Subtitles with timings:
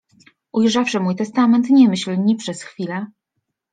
[0.51, 3.05] Ujrzawszy mój testament nie myśl ni przez chwilę…